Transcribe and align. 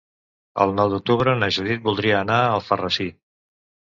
El 0.63 0.71
nou 0.77 0.87
d'octubre 0.93 1.35
na 1.41 1.49
Judit 1.57 1.83
voldria 1.89 2.15
anar 2.21 2.39
a 2.39 2.47
Alfarrasí. 2.55 3.07